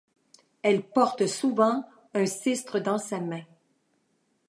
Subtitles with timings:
[0.63, 3.43] Elle porte souvent un sistre dans sa main.